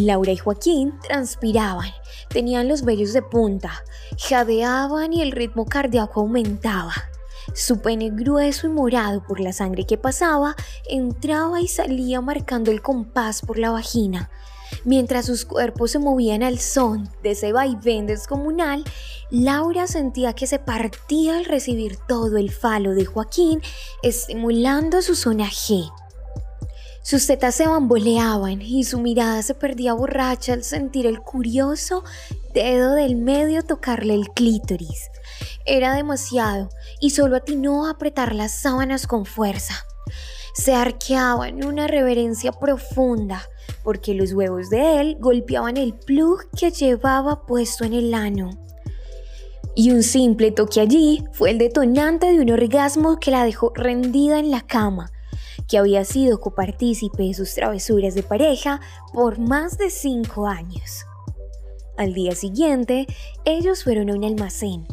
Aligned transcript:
Laura 0.00 0.32
y 0.32 0.36
Joaquín 0.36 0.98
transpiraban, 1.00 1.90
tenían 2.28 2.66
los 2.66 2.82
vellos 2.82 3.12
de 3.12 3.22
punta, 3.22 3.72
jadeaban 4.18 5.12
y 5.12 5.22
el 5.22 5.32
ritmo 5.32 5.66
cardíaco 5.66 6.20
aumentaba. 6.20 6.92
Su 7.54 7.80
pene 7.80 8.10
grueso 8.10 8.66
y 8.66 8.70
morado 8.70 9.22
por 9.22 9.38
la 9.38 9.52
sangre 9.52 9.86
que 9.86 9.96
pasaba 9.96 10.56
entraba 10.88 11.60
y 11.60 11.68
salía 11.68 12.20
marcando 12.20 12.70
el 12.70 12.82
compás 12.82 13.42
por 13.42 13.58
la 13.58 13.70
vagina. 13.70 14.30
Mientras 14.84 15.26
sus 15.26 15.44
cuerpos 15.44 15.92
se 15.92 15.98
movían 15.98 16.42
al 16.42 16.58
son 16.58 17.08
de 17.22 17.32
ese 17.32 17.52
vaivén 17.52 18.06
descomunal, 18.06 18.82
Laura 19.30 19.86
sentía 19.86 20.32
que 20.32 20.46
se 20.46 20.58
partía 20.58 21.36
al 21.36 21.44
recibir 21.44 21.98
todo 22.08 22.36
el 22.36 22.50
falo 22.50 22.94
de 22.94 23.04
Joaquín, 23.04 23.62
estimulando 24.02 25.02
su 25.02 25.14
zona 25.14 25.46
G. 25.46 25.90
Sus 27.04 27.26
tetas 27.26 27.54
se 27.54 27.66
bamboleaban 27.66 28.62
y 28.62 28.84
su 28.84 28.98
mirada 28.98 29.42
se 29.42 29.54
perdía 29.54 29.92
borracha 29.92 30.54
al 30.54 30.64
sentir 30.64 31.04
el 31.04 31.20
curioso 31.20 32.02
dedo 32.54 32.94
del 32.94 33.16
medio 33.16 33.62
tocarle 33.62 34.14
el 34.14 34.30
clítoris. 34.30 35.10
Era 35.66 35.92
demasiado 35.94 36.70
y 37.00 37.10
solo 37.10 37.36
atinó 37.36 37.84
a 37.84 37.90
apretar 37.90 38.34
las 38.34 38.52
sábanas 38.52 39.06
con 39.06 39.26
fuerza. 39.26 39.74
Se 40.54 40.72
arqueaba 40.72 41.46
en 41.46 41.66
una 41.66 41.88
reverencia 41.88 42.52
profunda 42.52 43.42
porque 43.82 44.14
los 44.14 44.32
huevos 44.32 44.70
de 44.70 45.02
él 45.02 45.18
golpeaban 45.20 45.76
el 45.76 45.92
plug 45.92 46.48
que 46.58 46.70
llevaba 46.70 47.44
puesto 47.44 47.84
en 47.84 47.92
el 47.92 48.14
ano. 48.14 48.48
Y 49.74 49.90
un 49.90 50.02
simple 50.02 50.52
toque 50.52 50.80
allí 50.80 51.22
fue 51.32 51.50
el 51.50 51.58
detonante 51.58 52.32
de 52.32 52.40
un 52.40 52.50
orgasmo 52.50 53.20
que 53.20 53.30
la 53.30 53.44
dejó 53.44 53.72
rendida 53.74 54.38
en 54.38 54.50
la 54.50 54.62
cama 54.62 55.10
que 55.74 55.78
había 55.78 56.04
sido 56.04 56.38
copartícipe 56.38 57.24
de 57.24 57.34
sus 57.34 57.52
travesuras 57.52 58.14
de 58.14 58.22
pareja 58.22 58.80
por 59.12 59.40
más 59.40 59.76
de 59.76 59.90
cinco 59.90 60.46
años. 60.46 61.04
Al 61.96 62.14
día 62.14 62.36
siguiente, 62.36 63.08
ellos 63.44 63.82
fueron 63.82 64.08
a 64.08 64.14
un 64.14 64.22
almacén. 64.22 64.86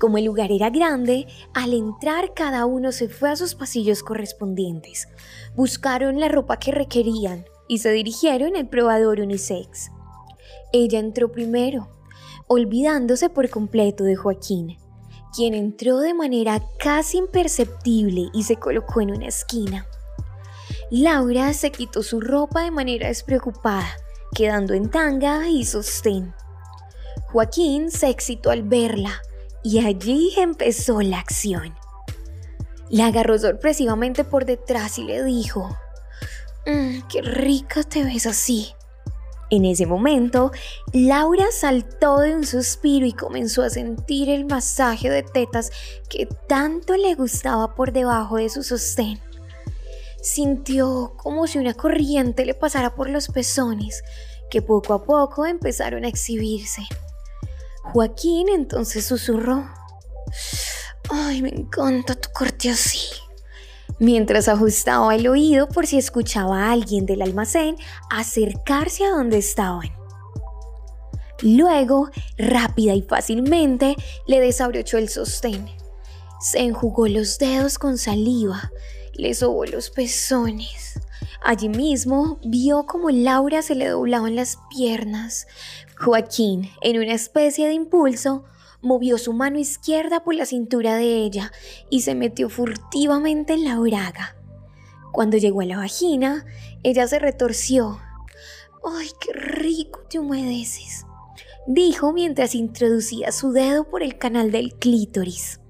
Como 0.00 0.18
el 0.18 0.24
lugar 0.24 0.50
era 0.50 0.70
grande, 0.70 1.28
al 1.54 1.72
entrar 1.72 2.34
cada 2.34 2.66
uno 2.66 2.90
se 2.90 3.08
fue 3.08 3.30
a 3.30 3.36
sus 3.36 3.54
pasillos 3.54 4.02
correspondientes. 4.02 5.06
Buscaron 5.54 6.18
la 6.18 6.26
ropa 6.26 6.58
que 6.58 6.72
requerían 6.72 7.44
y 7.68 7.78
se 7.78 7.92
dirigieron 7.92 8.56
al 8.56 8.68
probador 8.68 9.20
unisex. 9.20 9.92
Ella 10.72 10.98
entró 10.98 11.30
primero, 11.30 11.90
olvidándose 12.48 13.30
por 13.30 13.48
completo 13.50 14.02
de 14.02 14.16
Joaquín, 14.16 14.78
quien 15.32 15.54
entró 15.54 16.00
de 16.00 16.12
manera 16.12 16.60
casi 16.80 17.18
imperceptible 17.18 18.30
y 18.34 18.42
se 18.42 18.56
colocó 18.56 19.00
en 19.00 19.12
una 19.12 19.28
esquina. 19.28 19.86
Laura 20.90 21.52
se 21.54 21.70
quitó 21.70 22.02
su 22.02 22.20
ropa 22.20 22.62
de 22.62 22.70
manera 22.70 23.08
despreocupada, 23.08 23.96
quedando 24.34 24.74
en 24.74 24.90
tanga 24.90 25.48
y 25.48 25.64
sostén. 25.64 26.34
Joaquín 27.32 27.90
se 27.90 28.10
excitó 28.10 28.50
al 28.50 28.62
verla 28.62 29.20
y 29.62 29.84
allí 29.84 30.32
empezó 30.36 31.00
la 31.00 31.18
acción. 31.18 31.74
La 32.90 33.06
agarró 33.06 33.38
sorpresivamente 33.38 34.24
por 34.24 34.44
detrás 34.44 34.98
y 34.98 35.04
le 35.04 35.24
dijo, 35.24 35.76
mm, 36.66 37.08
¡Qué 37.08 37.22
rica 37.22 37.82
te 37.82 38.04
ves 38.04 38.26
así! 38.26 38.74
En 39.50 39.64
ese 39.64 39.86
momento, 39.86 40.52
Laura 40.92 41.46
saltó 41.52 42.18
de 42.18 42.34
un 42.34 42.44
suspiro 42.44 43.06
y 43.06 43.12
comenzó 43.12 43.62
a 43.62 43.70
sentir 43.70 44.28
el 44.28 44.46
masaje 44.46 45.10
de 45.10 45.22
tetas 45.22 45.70
que 46.08 46.26
tanto 46.48 46.96
le 46.96 47.14
gustaba 47.14 47.74
por 47.74 47.92
debajo 47.92 48.36
de 48.36 48.48
su 48.48 48.62
sostén. 48.62 49.20
Sintió 50.24 51.12
como 51.18 51.46
si 51.46 51.58
una 51.58 51.74
corriente 51.74 52.46
le 52.46 52.54
pasara 52.54 52.94
por 52.94 53.10
los 53.10 53.28
pezones, 53.28 54.02
que 54.48 54.62
poco 54.62 54.94
a 54.94 55.04
poco 55.04 55.44
empezaron 55.44 56.06
a 56.06 56.08
exhibirse. 56.08 56.80
Joaquín 57.82 58.48
entonces 58.48 59.04
susurró, 59.04 59.68
¡Ay, 61.10 61.42
me 61.42 61.50
encanta 61.50 62.14
tu 62.14 62.30
corte 62.32 62.70
así! 62.70 63.06
Mientras 63.98 64.48
ajustaba 64.48 65.14
el 65.14 65.28
oído 65.28 65.68
por 65.68 65.86
si 65.86 65.98
escuchaba 65.98 66.68
a 66.68 66.72
alguien 66.72 67.04
del 67.04 67.20
almacén 67.20 67.76
acercarse 68.08 69.04
a 69.04 69.10
donde 69.10 69.36
estaban. 69.36 69.92
Luego, 71.42 72.08
rápida 72.38 72.94
y 72.94 73.02
fácilmente, 73.02 73.94
le 74.26 74.40
desabrochó 74.40 74.96
el 74.96 75.10
sostén. 75.10 75.68
Se 76.40 76.60
enjugó 76.60 77.08
los 77.08 77.36
dedos 77.36 77.78
con 77.78 77.98
saliva 77.98 78.72
le 79.14 79.34
sobó 79.34 79.64
los 79.64 79.90
pezones. 79.90 81.00
Allí 81.42 81.68
mismo 81.68 82.38
vio 82.44 82.86
como 82.86 83.10
Laura 83.10 83.62
se 83.62 83.74
le 83.74 83.88
doblaban 83.88 84.36
las 84.36 84.58
piernas. 84.70 85.46
Joaquín, 85.98 86.70
en 86.80 86.98
una 86.98 87.12
especie 87.12 87.66
de 87.66 87.74
impulso, 87.74 88.44
movió 88.80 89.18
su 89.18 89.32
mano 89.32 89.58
izquierda 89.58 90.24
por 90.24 90.34
la 90.34 90.46
cintura 90.46 90.96
de 90.96 91.22
ella 91.22 91.52
y 91.90 92.02
se 92.02 92.14
metió 92.14 92.48
furtivamente 92.48 93.54
en 93.54 93.64
la 93.64 93.78
braga. 93.78 94.36
Cuando 95.12 95.36
llegó 95.36 95.60
a 95.60 95.66
la 95.66 95.76
vagina, 95.76 96.44
ella 96.82 97.06
se 97.06 97.18
retorció. 97.18 98.00
¡Ay, 98.84 99.08
qué 99.20 99.32
rico 99.32 100.00
te 100.08 100.18
humedeces! 100.18 101.06
dijo 101.66 102.12
mientras 102.12 102.54
introducía 102.54 103.32
su 103.32 103.52
dedo 103.52 103.84
por 103.84 104.02
el 104.02 104.18
canal 104.18 104.50
del 104.50 104.74
clítoris. 104.74 105.60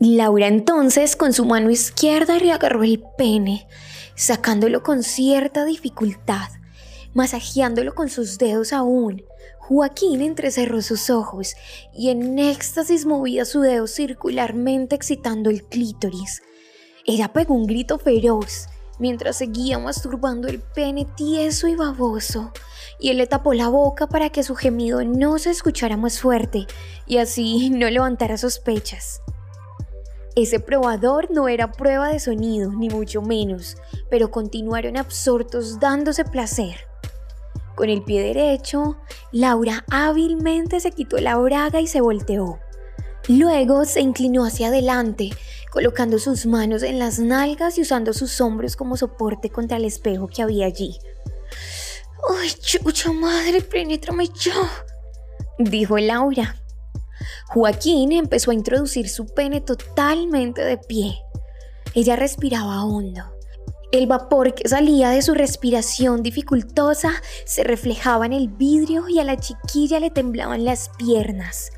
Laura 0.00 0.46
entonces 0.46 1.16
con 1.16 1.32
su 1.32 1.44
mano 1.44 1.70
izquierda 1.70 2.38
le 2.38 2.52
agarró 2.52 2.84
el 2.84 3.02
pene, 3.18 3.66
sacándolo 4.14 4.84
con 4.84 5.02
cierta 5.02 5.64
dificultad, 5.64 6.50
masajeándolo 7.14 7.96
con 7.96 8.08
sus 8.08 8.38
dedos 8.38 8.72
aún. 8.72 9.24
Joaquín 9.58 10.22
entrecerró 10.22 10.82
sus 10.82 11.10
ojos 11.10 11.56
y 11.92 12.10
en 12.10 12.38
éxtasis 12.38 13.06
movía 13.06 13.44
su 13.44 13.60
dedo 13.60 13.88
circularmente 13.88 14.94
excitando 14.94 15.50
el 15.50 15.64
clítoris. 15.64 16.42
Ella 17.04 17.32
pegó 17.32 17.54
un 17.54 17.66
grito 17.66 17.98
feroz 17.98 18.68
mientras 19.00 19.38
seguía 19.38 19.80
masturbando 19.80 20.46
el 20.46 20.60
pene 20.60 21.06
tieso 21.16 21.66
y 21.66 21.74
baboso, 21.74 22.52
y 23.00 23.10
él 23.10 23.18
le 23.18 23.26
tapó 23.26 23.52
la 23.52 23.68
boca 23.68 24.06
para 24.06 24.30
que 24.30 24.44
su 24.44 24.54
gemido 24.54 25.02
no 25.04 25.38
se 25.38 25.50
escuchara 25.50 25.96
más 25.96 26.20
fuerte 26.20 26.66
y 27.06 27.18
así 27.18 27.70
no 27.70 27.90
levantara 27.90 28.38
sospechas. 28.38 29.22
Ese 30.40 30.60
probador 30.60 31.32
no 31.32 31.48
era 31.48 31.72
prueba 31.72 32.10
de 32.10 32.20
sonido, 32.20 32.70
ni 32.70 32.88
mucho 32.88 33.20
menos, 33.22 33.76
pero 34.08 34.30
continuaron 34.30 34.96
absortos 34.96 35.80
dándose 35.80 36.24
placer. 36.24 36.76
Con 37.74 37.90
el 37.90 38.04
pie 38.04 38.22
derecho, 38.22 38.98
Laura 39.32 39.84
hábilmente 39.90 40.78
se 40.78 40.92
quitó 40.92 41.18
la 41.18 41.36
braga 41.38 41.80
y 41.80 41.88
se 41.88 42.00
volteó. 42.00 42.60
Luego 43.26 43.84
se 43.84 44.00
inclinó 44.00 44.44
hacia 44.44 44.68
adelante, 44.68 45.30
colocando 45.72 46.20
sus 46.20 46.46
manos 46.46 46.84
en 46.84 47.00
las 47.00 47.18
nalgas 47.18 47.76
y 47.76 47.82
usando 47.82 48.12
sus 48.12 48.40
hombros 48.40 48.76
como 48.76 48.96
soporte 48.96 49.50
contra 49.50 49.78
el 49.78 49.86
espejo 49.86 50.28
que 50.28 50.42
había 50.42 50.66
allí. 50.66 51.00
¡Ay, 52.30 52.50
chucha 52.60 53.10
madre, 53.10 53.60
penétrame 53.60 54.28
yo! 54.28 54.52
dijo 55.58 55.98
Laura. 55.98 56.54
Joaquín 57.48 58.12
empezó 58.12 58.50
a 58.50 58.54
introducir 58.54 59.08
su 59.08 59.26
pene 59.26 59.60
totalmente 59.60 60.64
de 60.64 60.78
pie. 60.78 61.18
Ella 61.94 62.16
respiraba 62.16 62.84
hondo. 62.84 63.22
El 63.90 64.06
vapor 64.06 64.54
que 64.54 64.68
salía 64.68 65.08
de 65.08 65.22
su 65.22 65.32
respiración 65.32 66.22
dificultosa 66.22 67.10
se 67.46 67.64
reflejaba 67.64 68.26
en 68.26 68.34
el 68.34 68.48
vidrio 68.48 69.08
y 69.08 69.18
a 69.18 69.24
la 69.24 69.38
chiquilla 69.38 69.98
le 69.98 70.10
temblaban 70.10 70.66
las 70.66 70.90
piernas. 70.98 71.70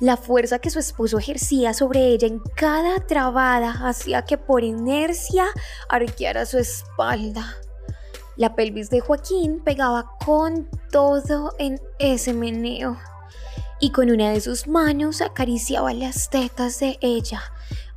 La 0.00 0.16
fuerza 0.16 0.58
que 0.58 0.70
su 0.70 0.78
esposo 0.78 1.18
ejercía 1.18 1.74
sobre 1.74 2.06
ella 2.06 2.26
en 2.26 2.40
cada 2.56 3.06
trabada 3.06 3.86
hacía 3.86 4.22
que 4.22 4.38
por 4.38 4.64
inercia 4.64 5.44
arqueara 5.90 6.46
su 6.46 6.58
espalda. 6.58 7.58
La 8.36 8.56
pelvis 8.56 8.88
de 8.88 9.00
Joaquín 9.00 9.62
pegaba 9.62 10.10
con 10.24 10.70
todo 10.90 11.52
en 11.58 11.78
ese 11.98 12.32
meneo 12.32 12.96
y 13.82 13.90
con 13.90 14.12
una 14.12 14.30
de 14.30 14.40
sus 14.40 14.68
manos 14.68 15.20
acariciaba 15.22 15.92
las 15.92 16.30
tetas 16.30 16.78
de 16.78 16.98
ella, 17.00 17.42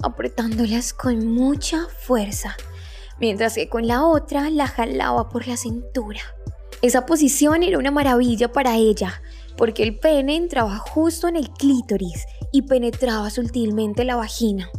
apretándolas 0.02 0.94
con 0.94 1.28
mucha 1.28 1.86
fuerza, 2.00 2.58
mientras 3.20 3.54
que 3.54 3.70
con 3.70 3.86
la 3.86 4.04
otra 4.04 4.50
la 4.50 4.66
jalaba 4.66 5.30
por 5.30 5.48
la 5.48 5.58
cintura. 5.58 6.22
Esa 6.82 7.06
posición 7.06 7.62
era 7.62 7.78
una 7.78 7.92
maravilla 7.92 8.52
para 8.52 8.78
ella, 8.78 9.22
porque 9.58 9.84
el 9.84 10.00
pene 10.00 10.36
entraba 10.36 10.80
justo 10.80 11.28
en 11.28 11.36
el 11.36 11.52
clítoris 11.52 12.26
y 12.52 12.64
penetraba 12.64 13.30
sutilmente 13.30 14.06
la 14.06 14.16
vagina. 14.16 14.72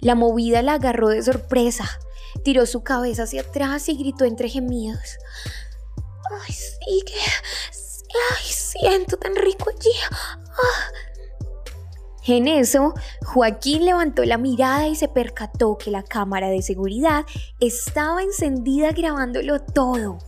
La 0.00 0.16
movida 0.16 0.60
la 0.62 0.74
agarró 0.74 1.10
de 1.10 1.22
sorpresa, 1.22 1.88
tiró 2.42 2.66
su 2.66 2.82
cabeza 2.82 3.22
hacia 3.22 3.42
atrás 3.42 3.88
y 3.88 3.96
gritó 3.96 4.24
entre 4.24 4.48
gemidos. 4.48 5.18
¡Ay, 6.32 6.52
sigue! 6.52 7.20
¡Ay, 8.12 8.46
siento 8.46 9.16
tan 9.16 9.36
rico 9.36 9.70
allí! 9.70 9.90
Ah. 10.10 10.88
En 12.26 12.48
eso, 12.48 12.94
Joaquín 13.24 13.84
levantó 13.84 14.24
la 14.24 14.36
mirada 14.36 14.86
y 14.86 14.94
se 14.94 15.08
percató 15.08 15.78
que 15.78 15.90
la 15.90 16.02
cámara 16.02 16.48
de 16.48 16.62
seguridad 16.62 17.24
estaba 17.60 18.22
encendida 18.22 18.92
grabándolo 18.92 19.60
todo. 19.60 20.18